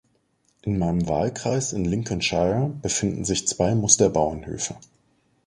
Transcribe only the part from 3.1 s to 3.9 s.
sich zwei